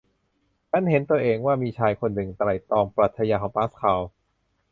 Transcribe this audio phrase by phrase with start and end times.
[0.69, 4.01] ฉันเห็นตัวเองว่ามีชายคนหนึ่งไตร่ตรองปรัชญาของปาสคาล